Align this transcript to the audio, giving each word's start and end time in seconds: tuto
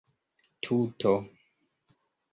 tuto 0.63 1.13